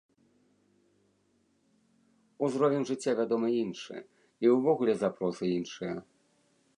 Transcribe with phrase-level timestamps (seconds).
[2.47, 3.97] Узровень жыцця, вядома, іншы,
[4.47, 5.95] і ўвогуле запросы іншыя.